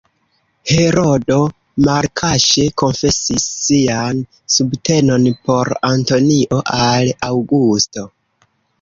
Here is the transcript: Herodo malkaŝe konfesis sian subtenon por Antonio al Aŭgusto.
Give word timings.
Herodo 0.69 1.37
malkaŝe 1.89 2.65
konfesis 2.83 3.47
sian 3.67 4.25
subtenon 4.57 5.31
por 5.47 5.75
Antonio 5.95 6.67
al 6.91 7.17
Aŭgusto. 7.33 8.13